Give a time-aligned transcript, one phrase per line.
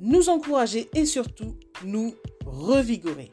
[0.00, 3.32] nous encourager et surtout nous revigorer.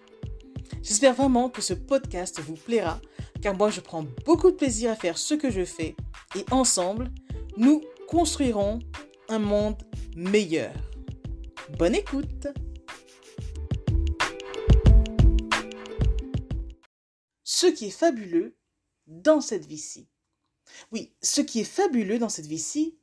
[0.81, 2.99] J'espère vraiment que ce podcast vous plaira
[3.41, 5.95] car moi je prends beaucoup de plaisir à faire ce que je fais
[6.35, 7.11] et ensemble,
[7.57, 8.79] nous construirons
[9.29, 9.81] un monde
[10.15, 10.73] meilleur.
[11.77, 12.47] Bonne écoute
[17.43, 18.55] Ce qui est fabuleux
[19.07, 20.07] dans cette vie-ci.
[20.91, 22.97] Oui, ce qui est fabuleux dans cette vie-ci,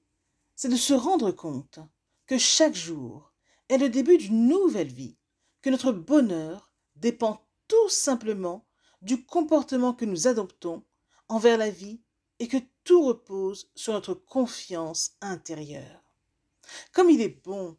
[0.56, 1.78] c'est de se rendre compte
[2.26, 3.29] que chaque jour
[3.70, 5.16] est le début d'une nouvelle vie,
[5.62, 8.66] que notre bonheur dépend tout simplement
[9.00, 10.84] du comportement que nous adoptons
[11.28, 12.02] envers la vie
[12.40, 16.02] et que tout repose sur notre confiance intérieure.
[16.92, 17.78] Comme il est bon,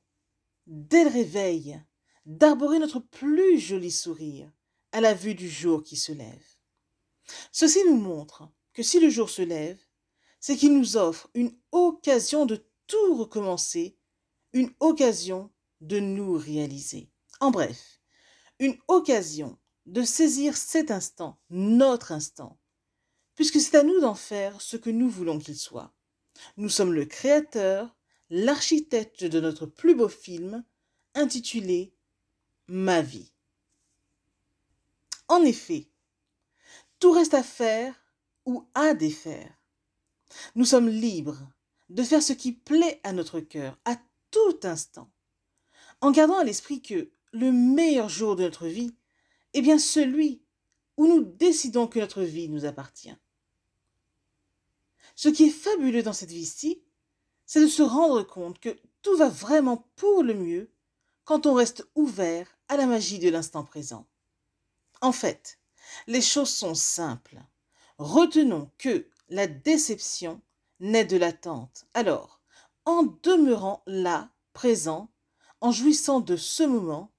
[0.65, 1.81] dès le réveil,
[2.25, 4.49] d'arborer notre plus joli sourire
[4.93, 6.55] à la vue du jour qui se lève.
[7.51, 9.79] Ceci nous montre que si le jour se lève,
[10.39, 13.97] c'est qu'il nous offre une occasion de tout recommencer,
[14.53, 15.50] une occasion
[15.81, 17.09] de nous réaliser.
[17.39, 18.01] En bref,
[18.59, 22.59] une occasion de saisir cet instant, notre instant,
[23.35, 25.93] puisque c'est à nous d'en faire ce que nous voulons qu'il soit.
[26.57, 27.95] Nous sommes le créateur,
[28.29, 30.63] l'architecte de notre plus beau film,
[31.15, 31.93] intitulé
[32.67, 33.33] Ma vie.
[35.27, 35.89] En effet,
[36.99, 37.95] tout reste à faire
[38.45, 39.51] ou à défaire.
[40.55, 41.41] Nous sommes libres
[41.89, 43.97] de faire ce qui plaît à notre cœur à
[44.29, 45.11] tout instant,
[46.01, 48.93] en gardant à l'esprit que le meilleur jour de notre vie
[49.53, 50.41] est bien celui
[50.97, 53.15] où nous décidons que notre vie nous appartient.
[55.15, 56.83] Ce qui est fabuleux dans cette vie-ci,
[57.45, 60.71] c'est de se rendre compte que tout va vraiment pour le mieux
[61.25, 64.07] quand on reste ouvert à la magie de l'instant présent.
[65.01, 65.59] En fait,
[66.07, 67.41] les choses sont simples.
[67.97, 70.41] Retenons que la déception
[70.79, 71.85] naît de l'attente.
[71.93, 72.41] Alors,
[72.85, 75.10] en demeurant là, présent,
[75.61, 77.11] en jouissant de ce moment,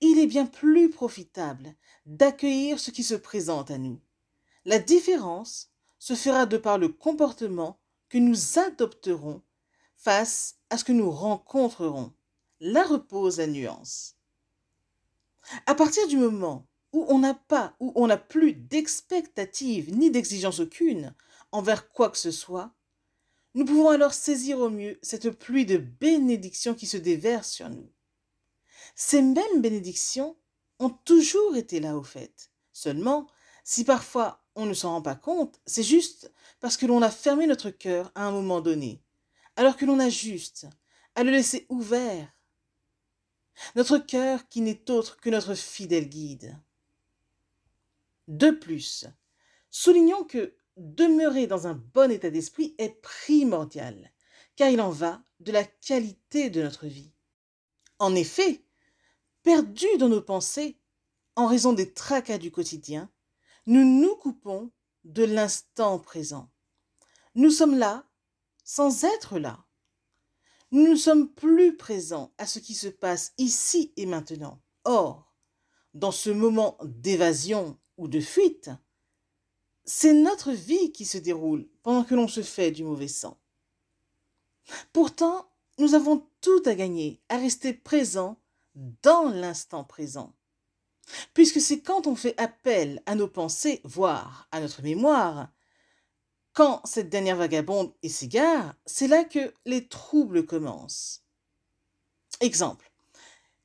[0.00, 1.74] il est bien plus profitable
[2.06, 4.00] d'accueillir ce qui se présente à nous.
[4.64, 7.78] La différence se fera de par le comportement
[8.08, 9.42] que nous adopterons
[9.96, 12.12] face à ce que nous rencontrerons.
[12.60, 14.16] Là repose la nuance.
[15.66, 20.60] À partir du moment où on n'a pas, où on n'a plus d'expectative ni d'exigence
[20.60, 21.14] aucune
[21.52, 22.72] envers quoi que ce soit,
[23.54, 27.88] nous pouvons alors saisir au mieux cette pluie de bénédictions qui se déverse sur nous.
[28.96, 30.36] Ces mêmes bénédictions
[30.80, 32.50] ont toujours été là au fait.
[32.72, 33.28] Seulement,
[33.62, 37.46] si parfois on ne s'en rend pas compte, c'est juste parce que l'on a fermé
[37.46, 39.02] notre cœur à un moment donné,
[39.56, 40.66] alors que l'on a juste
[41.14, 42.28] à le laisser ouvert.
[43.76, 46.58] Notre cœur qui n'est autre que notre fidèle guide.
[48.26, 49.06] De plus,
[49.70, 54.12] soulignons que demeurer dans un bon état d'esprit est primordial,
[54.56, 57.12] car il en va de la qualité de notre vie.
[57.98, 58.64] En effet,
[59.42, 60.78] perdus dans nos pensées,
[61.36, 63.10] en raison des tracas du quotidien,
[63.66, 64.70] nous nous coupons
[65.04, 66.50] de l'instant présent.
[67.34, 68.08] Nous sommes là
[68.64, 69.64] sans être là.
[70.70, 74.60] Nous ne sommes plus présents à ce qui se passe ici et maintenant.
[74.84, 75.34] Or,
[75.92, 78.70] dans ce moment d'évasion ou de fuite,
[79.84, 83.38] c'est notre vie qui se déroule pendant que l'on se fait du mauvais sang.
[84.92, 88.38] Pourtant, nous avons tout à gagner à rester présents
[89.02, 90.34] dans l'instant présent
[91.32, 95.48] puisque c'est quand on fait appel à nos pensées, voire à notre mémoire,
[96.52, 101.24] quand cette dernière vagabonde et s'égare, c'est là que les troubles commencent.
[102.40, 102.90] Exemple.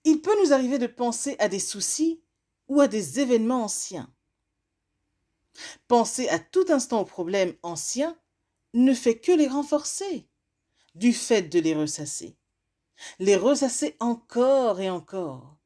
[0.06, 2.22] Il peut nous arriver de penser à des soucis
[2.68, 4.12] ou à des événements anciens.
[5.88, 8.18] Penser à tout instant aux problèmes anciens
[8.74, 10.28] ne fait que les renforcer,
[10.96, 12.38] du fait de les ressasser.
[13.20, 15.58] Les ressasser encore et encore,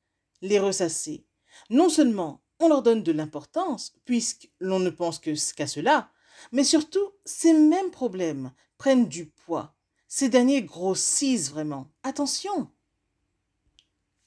[0.41, 1.25] les ressasser
[1.69, 6.12] non seulement on leur donne de l'importance, puisque l'on ne pense qu'à cela,
[6.51, 9.75] mais surtout ces mêmes problèmes prennent du poids.
[10.07, 11.91] Ces derniers grossissent vraiment.
[12.03, 12.71] Attention.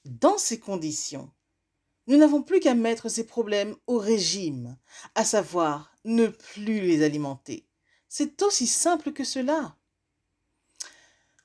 [0.05, 1.31] Dans ces conditions,
[2.07, 4.77] nous n'avons plus qu'à mettre ces problèmes au régime,
[5.13, 7.67] à savoir ne plus les alimenter.
[8.07, 9.75] C'est aussi simple que cela.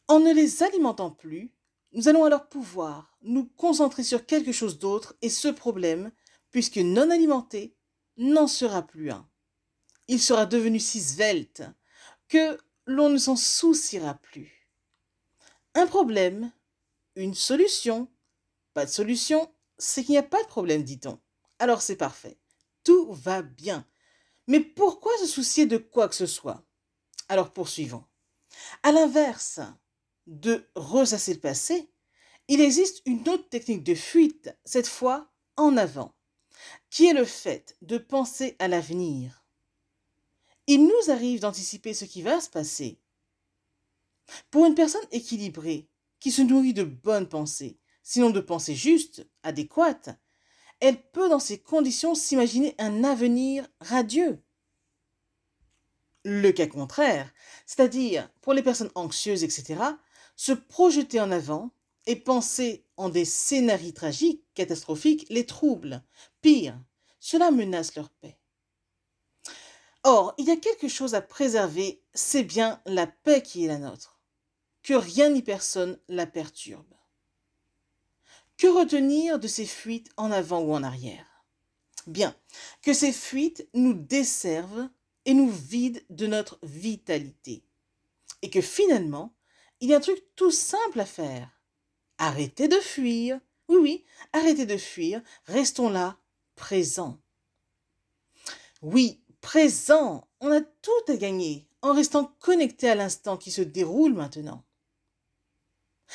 [0.09, 1.53] En ne les alimentant plus,
[1.93, 6.13] nous allons alors pouvoir nous concentrer sur quelque chose d'autre et ce problème,
[6.51, 7.75] puisque non alimenté,
[8.17, 9.29] n'en sera plus un.
[10.09, 11.63] Il sera devenu si svelte
[12.29, 14.69] que l'on ne s'en souciera plus.
[15.75, 16.53] Un problème,
[17.17, 18.09] une solution,
[18.75, 19.51] pas de solution,
[19.83, 21.21] c'est qu'il n'y a pas de problème, dit-on.
[21.59, 22.39] Alors c'est parfait.
[22.85, 23.87] Tout va bien.
[24.47, 26.65] Mais pourquoi se soucier de quoi que ce soit?
[27.29, 28.05] Alors poursuivons.
[28.83, 29.61] À l'inverse
[30.27, 31.91] de ressasser le passé,
[32.49, 36.15] il existe une autre technique de fuite, cette fois en avant,
[36.91, 39.45] qui est le fait de penser à l'avenir.
[40.67, 43.01] Il nous arrive d'anticiper ce qui va se passer.
[44.51, 45.89] Pour une personne équilibrée,
[46.21, 50.11] qui se nourrit de bonnes pensées, sinon de pensées justes, adéquates,
[50.81, 54.43] elle peut dans ces conditions s'imaginer un avenir radieux.
[56.25, 57.33] Le cas contraire,
[57.67, 59.81] c'est-à-dire pour les personnes anxieuses, etc.,
[60.37, 61.71] se projeter en avant
[62.07, 66.03] et penser en des scénarios tragiques, catastrophiques, les troubles.
[66.41, 66.81] Pire,
[67.21, 68.39] cela menace leur paix.
[70.05, 73.79] Or, il y a quelque chose à préserver, c'est bien la paix qui est la
[73.79, 74.21] nôtre.
[74.83, 76.93] Que rien ni personne la perturbe.
[78.63, 81.27] Que retenir de ces fuites en avant ou en arrière?
[82.07, 82.33] Bien,
[82.81, 84.89] que ces fuites nous desservent
[85.25, 87.65] et nous vident de notre vitalité.
[88.41, 89.35] Et que finalement,
[89.81, 91.51] il y a un truc tout simple à faire.
[92.19, 93.41] Arrêtez de fuir.
[93.67, 95.23] Oui, oui, arrêtez de fuir.
[95.47, 96.17] Restons là,
[96.55, 97.19] présents.
[98.81, 100.29] Oui, présents.
[100.39, 104.65] On a tout à gagner en restant connecté à l'instant qui se déroule maintenant.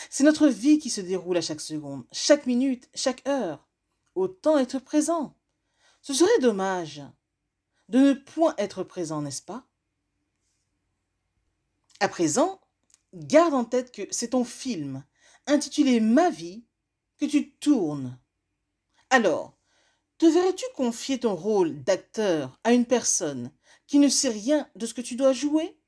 [0.10, 3.68] C'est notre vie qui se déroule à chaque seconde, chaque minute, chaque heure.
[4.16, 5.36] Autant être présent.
[6.02, 7.04] Ce serait dommage
[7.90, 9.68] de ne point être présent, n'est-ce pas?
[12.00, 12.60] À présent,
[13.14, 15.04] garde en tête que c'est ton film,
[15.46, 16.66] intitulé Ma vie,
[17.18, 18.20] que tu tournes.
[19.10, 19.58] Alors,
[20.18, 23.52] te verrais-tu confier ton rôle d'acteur à une personne
[23.86, 25.80] qui ne sait rien de ce que tu dois jouer?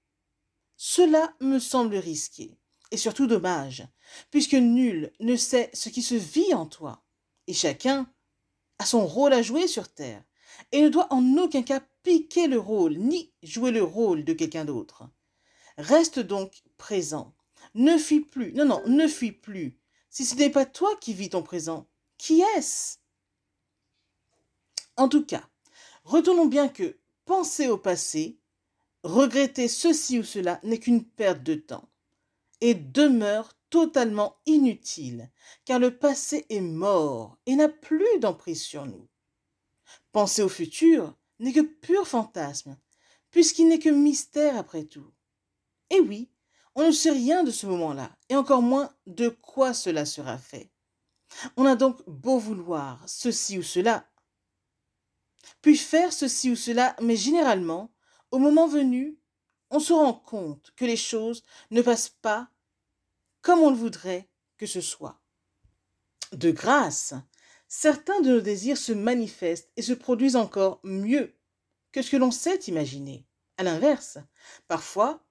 [0.77, 2.58] Cela me semble risqué,
[2.91, 3.87] et surtout dommage,
[4.31, 7.03] puisque nul ne sait ce qui se vit en toi,
[7.47, 8.11] et chacun
[8.79, 10.23] a son rôle à jouer sur Terre,
[10.71, 14.65] et ne doit en aucun cas piquer le rôle, ni jouer le rôle de quelqu'un
[14.65, 15.03] d'autre.
[15.77, 17.33] Reste donc présent.
[17.75, 18.53] Ne fuis plus.
[18.53, 19.77] Non, non, ne fuis plus.
[20.09, 21.87] Si ce n'est pas toi qui vis ton présent,
[22.17, 22.97] qui est-ce?
[24.97, 25.47] En tout cas,
[26.03, 28.39] retournons bien que penser au passé,
[29.03, 31.87] regretter ceci ou cela n'est qu'une perte de temps
[32.61, 35.31] et demeure totalement inutile,
[35.65, 39.07] car le passé est mort et n'a plus d'emprise sur nous.
[40.11, 42.77] Penser au futur n'est que pur fantasme,
[43.31, 45.11] puisqu'il n'est que mystère après tout.
[45.89, 46.31] Et oui,
[46.75, 50.71] on ne sait rien de ce moment-là, et encore moins de quoi cela sera fait.
[51.57, 54.09] On a donc beau vouloir ceci ou cela,
[55.61, 57.91] puis faire ceci ou cela, mais généralement,
[58.31, 59.18] au moment venu,
[59.69, 62.49] on se rend compte que les choses ne passent pas
[63.41, 65.19] comme on le voudrait que ce soit.
[66.33, 67.13] De grâce,
[67.67, 71.35] certains de nos désirs se manifestent et se produisent encore mieux
[71.91, 73.25] que ce que l'on sait imaginer.
[73.57, 74.17] À l'inverse,
[74.67, 75.25] parfois,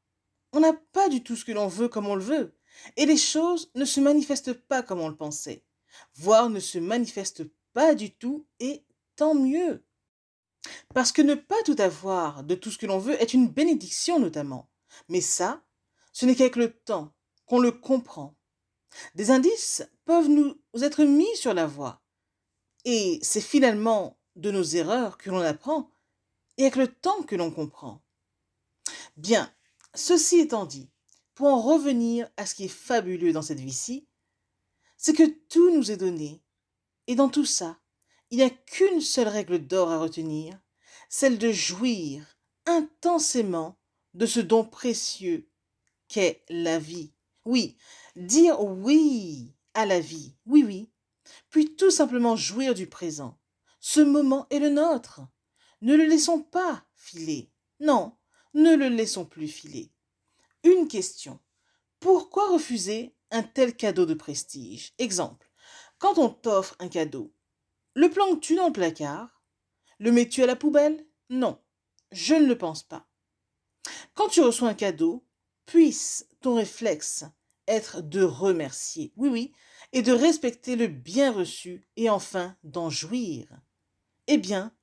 [0.53, 2.55] on n'a pas du tout ce que l'on veut comme on le veut,
[2.97, 5.65] et les choses ne se manifestent pas comme on le pensait,
[6.15, 8.85] voire ne se manifestent pas du tout, et
[9.17, 9.85] tant mieux.
[10.95, 14.19] Parce que ne pas tout avoir de tout ce que l'on veut est une bénédiction
[14.19, 14.69] notamment.
[15.09, 15.63] Mais ça,
[16.13, 17.15] ce n'est qu'avec le temps
[17.47, 18.37] qu'on le comprend.
[19.15, 22.03] Des indices peuvent nous être mis sur la voie.
[22.85, 25.91] Et c'est finalement de nos erreurs que l'on apprend
[26.57, 28.03] et avec le temps que l'on comprend.
[29.17, 29.53] Bien,
[29.95, 30.91] ceci étant dit,
[31.35, 34.09] pour en revenir à ce qui est fabuleux dans cette vie-ci,
[34.97, 36.43] c'est que tout nous est donné,
[37.07, 37.79] et dans tout ça,
[38.31, 40.59] il n'y a qu'une seule règle d'or à retenir,
[41.09, 43.79] celle de jouir intensément
[44.15, 45.49] de ce don précieux
[46.09, 47.13] qu'est la vie.
[47.45, 47.77] Oui,
[48.17, 50.91] dire oui à la vie, oui, oui,
[51.51, 53.39] puis tout simplement jouir du présent.
[53.81, 55.21] Ce moment est le nôtre.
[55.81, 57.51] Ne le laissons pas filer.
[57.81, 58.17] Non,
[58.55, 59.93] ne le laissons plus filer.
[60.65, 61.39] Une question.
[62.01, 64.93] Pourquoi refuser un tel cadeau de prestige?
[64.99, 65.51] Exemple.
[65.99, 67.33] Quand on t'offre un cadeau,
[67.95, 69.43] le planques-tu dans le placard
[69.99, 71.07] Le mets-tu à la poubelle?
[71.31, 71.61] Non,
[72.13, 73.09] je ne le pense pas.
[74.15, 75.27] Quand tu reçois un cadeau,
[75.67, 77.25] puisse ton réflexe
[77.67, 79.53] être de remercier, oui, oui,
[79.93, 83.49] et de respecter le bien reçu et enfin d'en jouir.
[84.27, 84.75] Eh bien,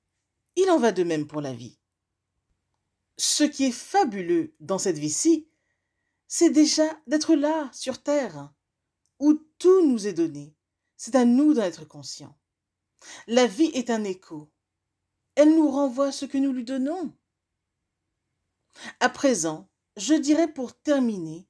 [0.55, 1.79] il en va de même pour la vie.
[3.17, 5.47] Ce qui est fabuleux dans cette vie-ci,
[6.27, 8.53] c'est déjà d'être là, sur Terre,
[9.19, 10.55] où tout nous est donné,
[10.97, 12.37] c'est à nous d'en être conscients.
[13.27, 14.51] La vie est un écho.
[15.35, 17.13] Elle nous renvoie ce que nous lui donnons.
[18.99, 21.47] À présent, je dirais pour terminer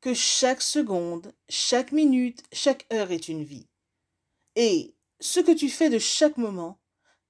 [0.00, 3.68] que chaque seconde, chaque minute, chaque heure est une vie.
[4.54, 6.80] Et ce que tu fais de chaque moment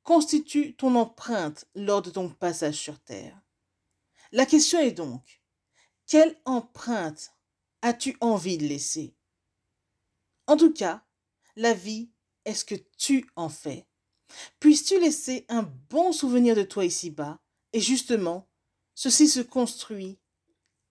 [0.03, 3.41] constitue ton empreinte lors de ton passage sur Terre.
[4.33, 5.43] La question est donc,
[6.07, 7.35] quelle empreinte
[7.83, 9.17] as-tu envie de laisser?
[10.47, 11.05] En tout cas,
[11.57, 12.13] la vie
[12.47, 13.87] est ce que tu en fais?
[14.61, 17.39] Puisses-tu laisser un bon souvenir de toi ici-bas?
[17.73, 18.49] Et justement,
[18.95, 20.19] ceci se construit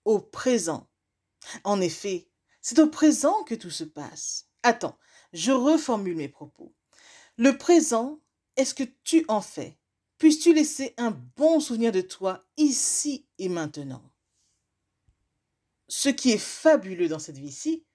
[0.04, 0.88] au présent.
[1.64, 2.28] En effet,
[2.60, 4.48] c'est au présent que tout se passe.
[4.62, 4.98] Attends,
[5.32, 6.74] je reformule mes propos.
[7.36, 8.20] Le présent
[8.56, 9.78] est ce que tu en fais?
[10.18, 14.02] Puisses-tu laisser un bon souvenir de toi ici et maintenant?
[15.88, 17.85] Ce qui est fabuleux dans cette vie-ci,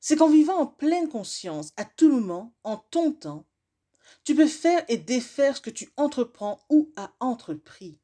[0.00, 3.46] c'est qu'en vivant en pleine conscience, à tout moment, en ton temps,
[4.24, 8.00] tu peux faire et défaire ce que tu entreprends ou as entrepris.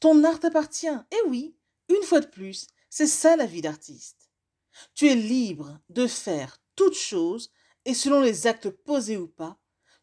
[0.00, 1.56] Ton art t'appartient, et oui,
[1.88, 4.30] une fois de plus, c'est ça la vie d'artiste.
[4.94, 7.50] Tu es libre de faire toute chose
[7.84, 9.58] et selon les actes posés ou pas,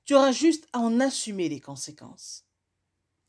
[0.06, 2.46] tu auras juste à en assumer les conséquences.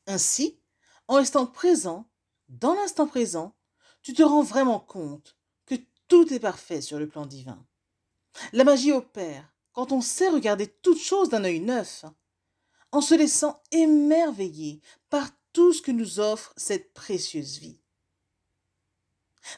[0.06, 0.60] Ainsi,
[1.08, 2.10] en restant présent,
[2.48, 3.54] dans l'instant présent,
[4.02, 5.74] tu te rends vraiment compte que
[6.08, 7.64] tout est parfait sur le plan divin.
[8.52, 12.04] La magie opère quand on sait regarder toute chose d'un œil neuf,
[12.92, 17.80] en se laissant émerveiller par tout ce que nous offre cette précieuse vie.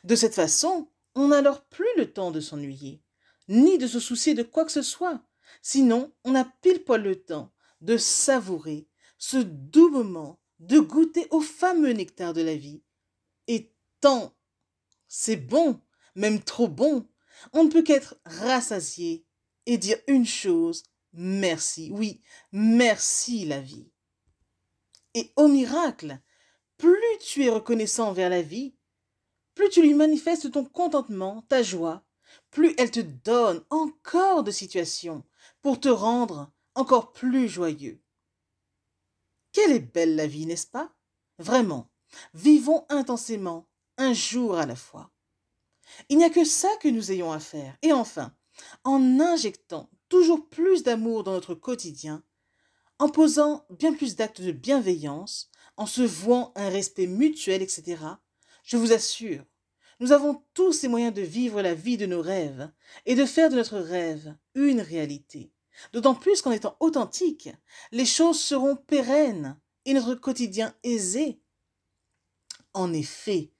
[0.04, 3.02] De cette façon, on n'a alors plus le temps de s'ennuyer,
[3.48, 5.20] ni de se soucier de quoi que ce soit.
[5.60, 8.86] Sinon, on a pile poil le temps de savourer
[9.18, 12.82] ce doux moment, de goûter au fameux nectar de la vie.
[13.48, 14.34] Et tant,
[15.08, 15.80] c'est bon,
[16.14, 17.06] même trop bon,
[17.52, 19.24] on ne peut qu'être rassasié
[19.66, 22.22] et dire une chose, merci, oui,
[22.52, 23.90] merci la vie.
[25.14, 26.18] Et au miracle,
[26.76, 28.74] plus tu es reconnaissant envers la vie,
[29.54, 32.04] plus tu lui manifestes ton contentement, ta joie,
[32.50, 35.24] plus elle te donne encore de situations
[35.60, 38.02] pour te rendre encore plus joyeux.
[39.52, 40.94] Quelle est belle la vie, n'est-ce pas?
[41.38, 41.90] Vraiment,
[42.32, 43.68] vivons intensément,
[43.98, 45.11] un jour à la fois.
[46.08, 47.76] Il n'y a que ça que nous ayons à faire.
[47.82, 48.34] Et enfin,
[48.84, 52.22] en injectant toujours plus d'amour dans notre quotidien,
[52.98, 57.96] en posant bien plus d'actes de bienveillance, en se vouant un respect mutuel, etc.,
[58.62, 59.44] je vous assure,
[60.00, 62.70] nous avons tous les moyens de vivre la vie de nos rêves
[63.06, 65.52] et de faire de notre rêve une réalité.
[65.92, 67.50] D'autant plus qu'en étant authentique,
[67.92, 71.40] les choses seront pérennes et notre quotidien aisé.
[72.74, 73.52] En effet,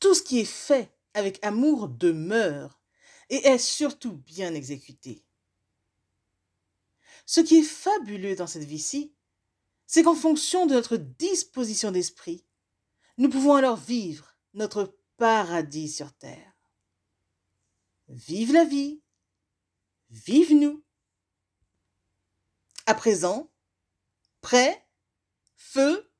[0.00, 2.80] tout ce qui est fait avec amour demeure
[3.30, 5.24] et est surtout bien exécuté.
[7.26, 9.14] Ce qui est fabuleux dans cette vie-ci,
[9.86, 12.46] c'est qu'en fonction de notre disposition d'esprit,
[13.18, 16.52] nous pouvons alors vivre notre paradis sur terre.
[18.08, 19.02] Vive la vie,
[20.10, 20.82] vive nous.
[22.86, 23.50] À présent,
[24.40, 24.86] prêt,
[25.56, 26.10] feu,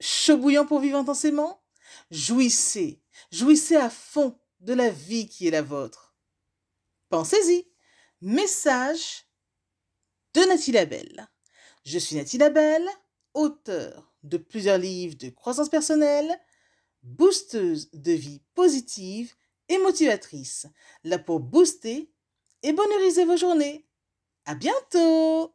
[0.00, 1.62] chaud pour vivre intensément,
[2.10, 6.14] jouissez, jouissez à fond de la vie qui est la vôtre.
[7.08, 7.66] Pensez-y.
[8.20, 9.24] Message
[10.34, 11.28] de Nathalie Labelle.
[11.84, 12.88] Je suis Nathalie Labelle,
[13.34, 16.38] auteur de plusieurs livres de croissance personnelle,
[17.02, 19.34] boosteuse de vie positive
[19.68, 20.66] et motivatrice,
[21.04, 22.12] là pour booster
[22.62, 23.86] et bonheuriser vos journées.
[24.44, 25.54] À bientôt!